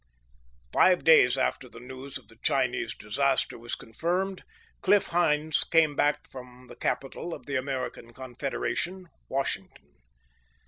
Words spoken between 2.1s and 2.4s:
of the